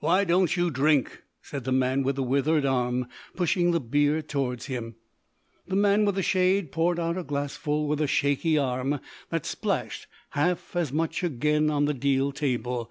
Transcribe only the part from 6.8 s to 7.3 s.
out a